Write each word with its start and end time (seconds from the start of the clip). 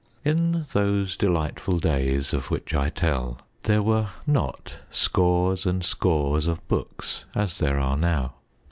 In 0.25 0.65
those 0.73 1.15
delightful 1.15 1.77
days 1.77 2.33
of 2.33 2.49
which 2.49 2.73
I 2.73 2.89
tell, 2.89 3.37
there 3.61 3.83
were 3.83 4.07
not 4.25 4.79
scores 4.89 5.63
and 5.67 5.85
scores 5.85 6.47
of 6.47 6.67
books 6.67 7.25
as 7.35 7.59
there 7.59 7.79
are 7.79 7.95
now. 7.97 8.33